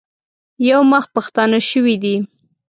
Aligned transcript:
یو 0.69 0.81
مخ 0.91 1.05
پښتانه 1.15 1.59
شوي 1.69 1.95
دي. 2.03 2.15